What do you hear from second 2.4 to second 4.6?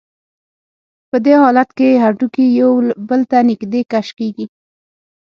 یو بل ته نږدې کش کېږي.